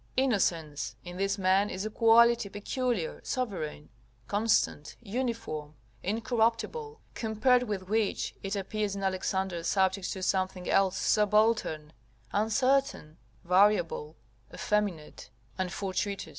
[0.17, 3.89] Innocence, in this man, is a quality peculiar, sovereign,
[4.27, 11.93] constant, uniform, incorruptible, compared with which, it appears in Alexander subject to something else subaltern,
[12.31, 14.15] uncertain, variable,
[14.51, 15.29] effeminate,
[15.59, 16.29] and fortuitous.